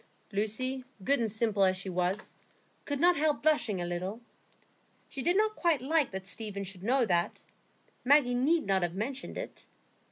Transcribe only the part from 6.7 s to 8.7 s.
know that; Maggie need